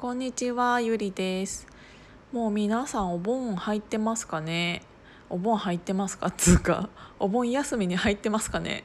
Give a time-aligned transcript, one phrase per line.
[0.00, 1.66] こんにちは、ゆりです。
[2.32, 4.80] もう皆さんお盆入ってますかね？
[5.28, 6.30] お盆入ってますか？
[6.32, 6.88] つうか、
[7.18, 8.84] お盆休みに入ってますかね？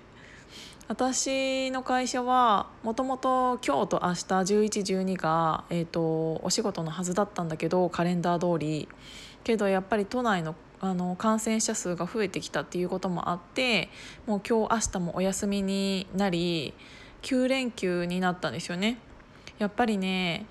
[0.90, 8.90] 私の会社はもともと今日と明日1112が、えー、とお仕事のはずだったんだけどカレンダー通り
[9.46, 13.88] けどやっぱり都内のあの感染者数が増えてきたっていうこともあって
[14.28, 16.74] もう今日明日もお休みになり
[17.22, 18.98] 9連休になったんですよね。
[19.60, 20.46] やっぱりね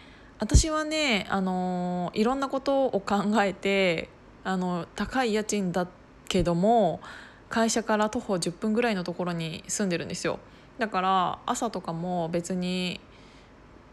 [0.45, 4.11] 私はね、あのいろんなことを考えて
[4.45, 5.89] あの高い家賃だ
[6.29, 7.01] けども
[7.49, 10.39] 会社から徒歩10分ぐらいのところに住んでるんですよ。
[10.77, 13.01] だから朝とかも別に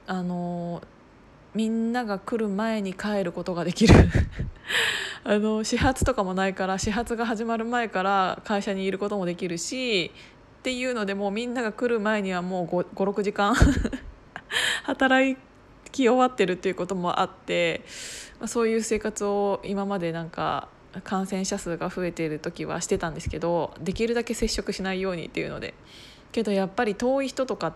[0.07, 0.81] あの
[1.55, 3.95] みんなが来る前に帰ることができる。
[5.23, 10.11] あの始発とかもないから始発が始まる前から会社にいることもできるし
[10.59, 13.55] っていうのでもうみんなが来る前にはもう56時間
[14.83, 15.50] 働 き
[15.91, 17.81] 終わってるっていうこともあって
[18.39, 20.69] まあそういう生活を今までなんか
[21.03, 25.73] 感染者数が増えている時はしてたんですけどできるだけ接触しないようにっていうので
[26.31, 27.73] けどやっぱり遠い人とかっ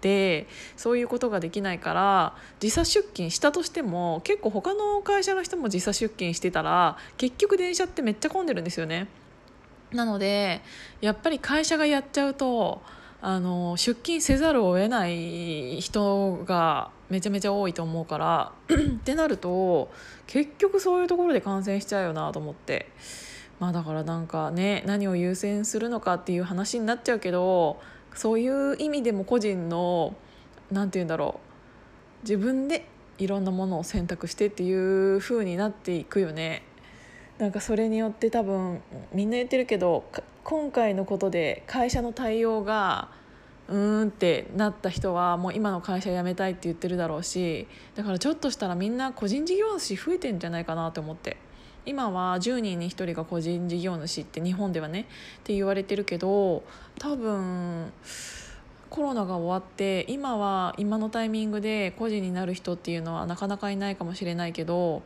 [0.00, 9.08] てそういうことができないから時差出勤したとしても結構他の会社の人も時差出勤してたら結局電車ってめっちゃ混んでるんですよね。
[9.92, 10.62] なので
[11.00, 12.82] やっぱり会社がやっちゃうと
[13.22, 19.90] あの出勤せざるを得ない人がめちゃめちゃ多いと思うから ってなると
[20.26, 22.88] 結局そういうところで感染しちゃうよなと思って
[23.60, 27.80] まあだからなんかね何を優先するのかっていう話になっちゃうけど
[28.14, 30.14] そういう意味でも個人の
[30.70, 31.40] 何て言うんだろ
[32.22, 36.62] う自分でいろんなものを選択してっていう風になっていくよね。
[37.38, 38.80] なんかそれによって多分
[39.12, 40.04] みんな言ってるけど
[40.42, 43.10] 今回のことで会社の対応が
[43.68, 51.36] うーんってなった人はもう今の会社辞めたいって言ってるだろうしだからちょっとしたらみんな個人事業主増えてんじゃないかなと思って。
[51.86, 55.04] 今は10人に1人が個人事業主って日本ではねっ
[55.44, 56.64] て言われてるけど
[56.98, 57.92] 多分
[58.90, 65.02] コロナが終わって今は今のタイミングで個人になる人っていうのはなかなかいないかもしれないけど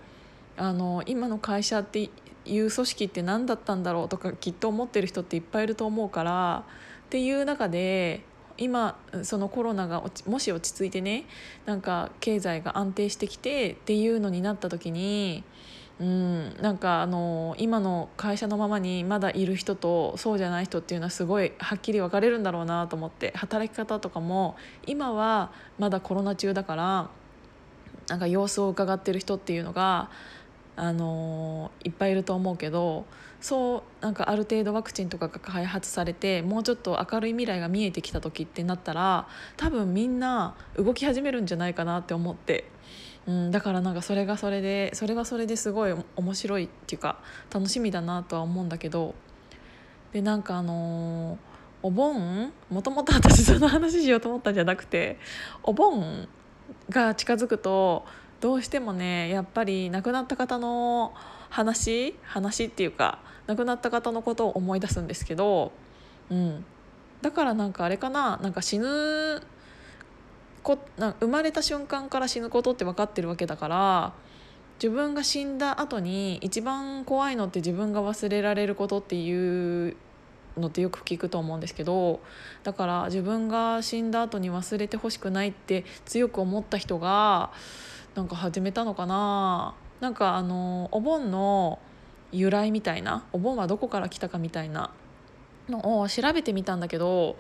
[0.56, 2.10] あの今の会社って
[2.46, 6.64] いう組織って何だったんだろうとかきっと思ってる人っていっぱいいると思うから
[7.06, 8.22] っていう中で
[8.60, 11.24] 今そのコロナがもし落ち着いてね
[11.66, 15.42] なんか経済が安定してきてっていうのになった時に
[15.98, 24.56] うんなんかあの今の会社のままにまだいる人とそうじゃない人っていうのはすごいはっきり分かれるんだろうなと思って働き方とかも
[24.86, 27.10] 今はまだコロナ中だから
[28.08, 30.10] なんか様子を伺ってる人っていうのが
[30.82, 33.04] あのいっぱいいると思うけど
[33.38, 42.64] そうなんかある程度ワクチンとかが開発されてもうちょっと明るい未来が見えてきた時ってなったら多分みんな動き始めるんじゃないかなって思って、
[43.26, 47.18] うん、だからなんかそれがそれでそれがそれですごい面白いっていうか
[47.52, 49.14] 楽しみだなとは思うんだけど。
[50.12, 51.38] でなんかあの
[51.84, 55.18] お盆もともと私その話しようと思ったんじゃなくて
[55.62, 56.28] お盆
[56.88, 58.04] が近づくと
[58.40, 61.12] どうしてもねやっぱり亡くなった方の
[61.50, 65.72] 話話っていうか亡くなった方のことを思い出すんですけど、
[66.30, 66.64] うん、
[67.20, 69.42] だからなんかあれかななんか死ぬ
[70.62, 74.12] こな生まれた瞬間から死ぬことって分かってるわけだから
[74.82, 79.96] 自分が死んだ後に一番怖いのって自分が忘れられることっていう
[80.56, 82.20] のってよく聞くと思うんですけど
[82.62, 87.50] だから自分が死んだ後に忘れてほしくないって強く思った人が
[88.14, 89.74] なんか始めたのかな。
[90.00, 91.78] なんかあのお盆の
[92.32, 94.90] 由来みたいなお盆はどこから来たかみたいな
[95.68, 97.36] のを調べてみたんだけど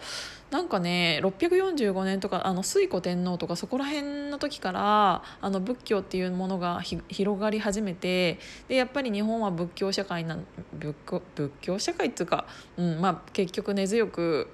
[0.50, 8.38] なんかね645年とかあの推古天皇とかそこら辺の時からあの仏教っていうものが広がり始めて
[8.68, 10.38] でやっぱり日本は仏教社会な
[10.78, 14.48] 仏仏教社会っていうか、うんまあ、結局根強く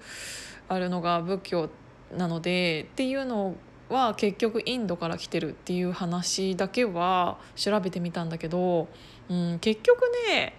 [0.69, 1.71] あるのが仏教
[2.17, 3.57] なのでっていうのを
[3.89, 8.89] は結局インドから来てるっていう話だけは調べてみたんだけど、
[9.29, 10.57] うん、結局ね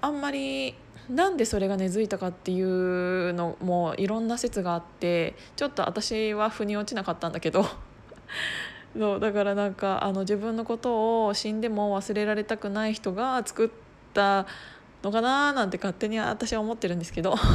[0.00, 0.74] あんまり
[1.08, 7.66] なんでそれが根付いたかっていうのもいろんな説があってちょっと私は腑に落ちなかったんだけど。
[8.96, 13.70] そうだからなんかあの自分のことを死んでも忘れられたくない人が作っ
[14.14, 14.46] た
[15.02, 17.36] のかななんて勝手に私は思ってるんですけど。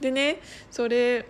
[0.00, 0.40] でね
[0.70, 1.26] それ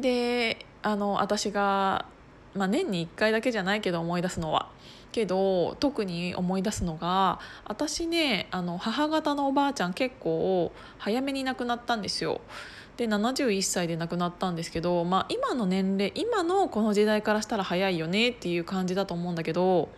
[0.00, 2.06] であの私が、
[2.54, 4.68] まあ、年に1回だけじゃないけど思い出すのは
[5.12, 12.40] けど特に思い出すのが私ねあの母方のおばあちゃん結構早めに亡くなったんですよ。
[12.96, 19.88] で71歳で亡くなったんですけど、まあ、今の年齢今のこの時代からしたら早いよねっていう感じだと思うんだけど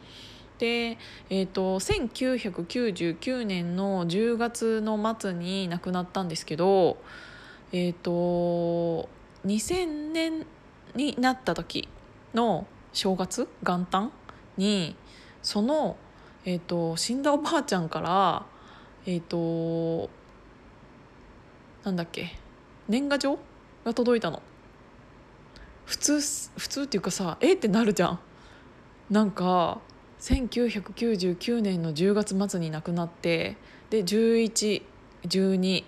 [0.61, 0.99] で、
[1.31, 6.99] えーと、1999年の10月の末に亡くなったんですけど、
[7.73, 9.09] えーと、
[9.47, 10.47] 2000年
[10.95, 11.89] になった時
[12.35, 14.13] の正月元旦
[14.57, 14.97] に
[15.43, 15.97] その、
[16.45, 18.45] えーと、死んだおばあちゃんから
[19.07, 20.11] えっ、ー、と
[21.85, 22.37] なんだっけ
[22.89, 23.39] 年賀状
[23.85, 24.43] が届いたの。
[25.87, 28.21] 普通普通っていうかさえってなるじゃん。
[29.11, 29.81] なんか
[30.21, 33.57] 1999年の10月末に亡くなって
[33.89, 35.85] で1112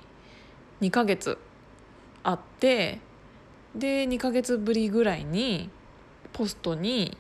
[0.80, 1.38] 2ヶ月
[2.24, 2.98] あって
[3.74, 5.70] で2ヶ月ぶりぐらいに
[6.32, 7.16] ポストに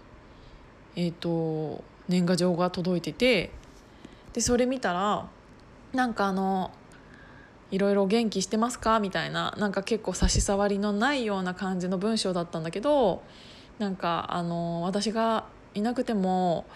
[0.96, 3.50] えっ、ー、と年賀状が届いてて
[4.32, 5.28] でそれ見たら
[5.92, 6.70] なんかあの
[7.70, 9.00] いろいろ元気してますか？
[9.00, 13.22] みたいななんか結構差し障りのないような感じの文章だったんだけど
[13.78, 16.66] なんかあの私がいなくても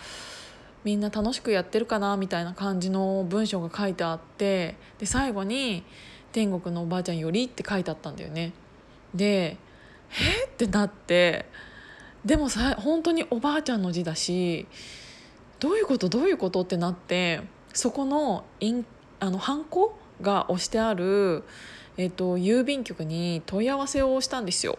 [0.84, 2.17] みんな楽しくやってるかな？
[2.17, 5.84] みたいな感じの文章が書いてあってで最後に
[6.32, 8.52] 「天国のおばあちゃんより」って書いてあったんだよね。
[9.14, 9.58] で
[10.11, 10.47] え？
[10.47, 11.47] ってなって。
[12.25, 14.67] でもさ本当におばあちゃんの字だし
[15.61, 16.08] どういうこと？
[16.08, 16.62] どういうこと？
[16.62, 17.43] ってなって
[17.73, 18.85] そこのイン
[19.20, 21.44] あのハンコが押してある、
[21.97, 24.79] えーと、郵便局に問い合わせをしたんですよ。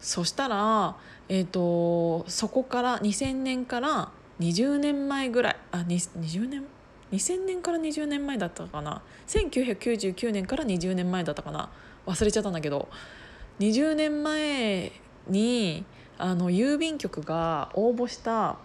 [0.00, 0.96] そしたら、
[1.28, 5.56] えーと、そこから2000年から20年前ぐらい。
[5.72, 6.64] あ20年
[7.12, 9.02] ？2000年から20年前だったかな。
[9.26, 11.70] 1999年から20年前だったかな。
[12.06, 12.88] 忘れちゃったんだけど。
[13.60, 14.92] 20年前
[15.28, 15.84] に
[16.18, 18.56] あの郵便局が応募した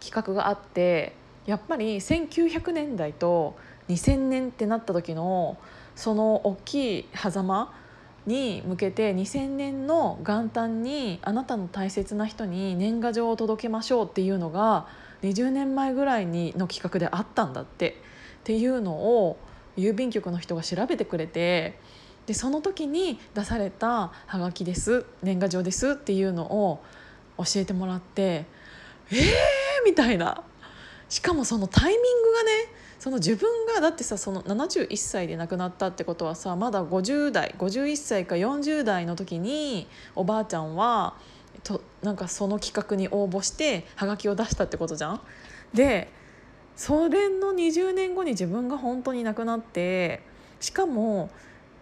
[0.00, 1.14] 企画があって
[1.46, 3.56] やっぱり1900年代と
[3.88, 5.58] 2000年ってなった時の
[5.96, 7.72] その大きい狭間
[8.26, 14.86] に向けて2000年の元旦にあなたの大切な人に年賀状を届けましょうっていうのが
[15.22, 18.00] 20年前ぐらいにの企画であったんだって。
[18.40, 19.38] っていうのを
[19.76, 21.78] 郵便局の人が調べてくれて
[22.30, 26.80] でその時に出されたハガキです年賀状ですっていうのを
[27.38, 28.46] 教えてもらって
[29.10, 29.24] えー
[29.84, 30.44] みたいな
[31.08, 32.50] しかもそのタイミングがね
[33.00, 41.16] その自分がだってさその71歳で亡くなったってことはさまだ50代51歳か40代の時におばあちゃんは
[41.64, 45.20] となんかその企画に応募してはがきを出したってことじゃん。
[45.74, 46.12] で
[46.76, 50.22] それの20年後に自分が本当に亡くなって
[50.60, 51.28] しかも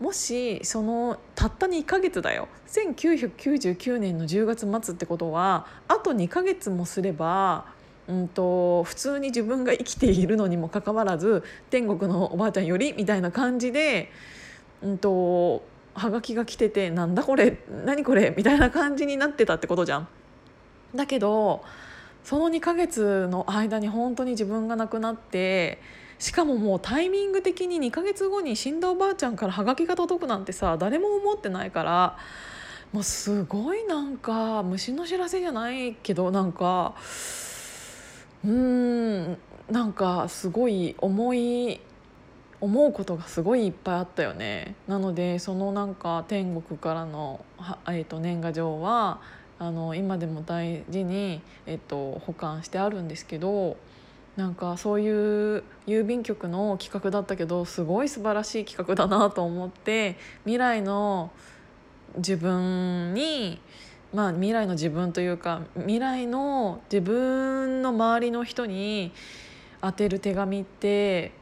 [0.01, 7.67] もしそのたった2ヶ月だよ1999年の10月末ってことはあと2ヶ月もすれば
[8.09, 14.11] うんと、普通に自分が生きているのにもかかわらず天国のおばあちゃんよりみたいな感じで、
[14.83, 15.63] うんと、
[15.95, 20.09] はがきが来ててなんだこれ何これみたいな感じになってたってことじゃん。
[20.95, 21.63] だけど
[22.25, 25.81] その2ヶ月の間に本当に自分が亡くなって
[26.19, 32.19] しかももうタイミング的に2ヶ月後に死んだおばあちゃんからはがきが届くなんてさ誰も思ってないから
[32.93, 36.95] もうすごいなんか虫の知らせじゃないけどなんか。
[38.45, 39.37] うん
[39.71, 41.81] なんかすごい思い
[42.61, 47.45] 思うことがすごいいっぱいあったよねなのでそのなんか天国からの、
[47.87, 49.21] えー、と年賀状は
[49.59, 53.77] あの今でも大事に、えー、と保管してあるんですけど
[54.39, 61.33] なんかそういう郵便局の企画だったけどすごい素晴らしい企画だなと思って未来の
[62.17, 63.61] 自分に
[64.15, 69.13] まあ、未来の自分というか未来の自分の周りの人に
[69.83, 71.33] 当てる手紙って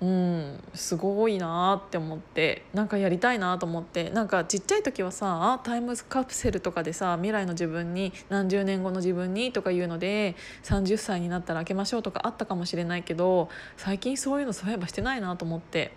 [0.00, 15.92] うんすごいなって思ってなんかやりたいなと思ってなんかちっちゃい時はさタイムカプセルとかでさ未来の自分に何十年後の自分にとかいうので30歳になったら開けましょうとかあったかもしれないけど最近そういうのそういえばしてないなと思って。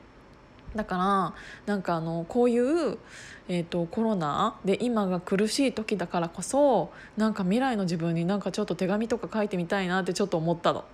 [0.76, 1.34] だから
[1.66, 2.98] なんかあのこういう、
[3.50, 10.86] えーと、コロナで今が苦しい時だからこそなんか未来の自分になんかちょっと手紙とか書いてみたいなってちょっと思ったの。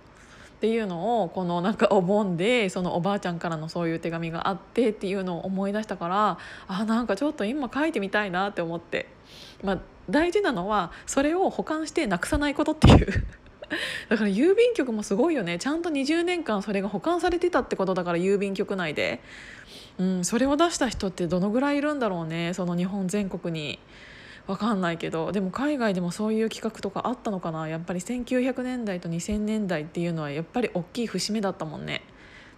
[0.58, 9.06] っていうのをこのなんかお盆でそのおばあちゃんからのそういう手紙があってっていうのを思い出したからあなんかちょっと今書いてみたいなって思って、
[9.62, 9.78] まあ、
[10.10, 13.06] 大事なのはそれを保管してなくさないことっていう。
[14.08, 15.58] だから郵便局もすごいよね。
[15.58, 19.20] ちゃんと20年間それが保管されてたってことだから郵便局内で、
[19.98, 22.54] うん、それを出した人ってどのぐらいいるんだろうね。
[22.54, 23.78] その日本全国に。
[24.48, 27.68] 分かんないけどでも海外でもそういう企画とかあったのかな？
[27.68, 32.02] やっぱり1900年代と2000年代っていうのはやっぱり大きい節目だったもんね。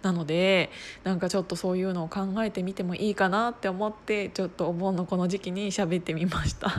[0.01, 0.71] なので
[1.03, 6.69] なんかちょっとそういうのを考えてみてもいいかなって思ってちょっとお盆のこの時期に喋ってみました。
[6.71, 6.73] っ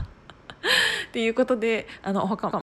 [1.12, 2.48] ていうことであのお墓